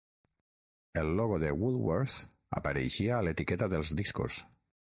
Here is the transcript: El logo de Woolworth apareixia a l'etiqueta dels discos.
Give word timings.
El 1.01 1.11
logo 1.19 1.37
de 1.43 1.51
Woolworth 1.59 2.17
apareixia 2.63 3.15
a 3.17 3.23
l'etiqueta 3.29 3.71
dels 3.77 3.93
discos. 4.03 4.43